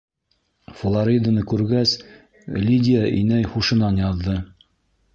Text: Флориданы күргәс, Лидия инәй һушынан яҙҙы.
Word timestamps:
Флориданы 0.79 1.43
күргәс, 1.51 1.95
Лидия 2.69 3.07
инәй 3.21 3.49
һушынан 3.55 4.05
яҙҙы. 4.07 4.43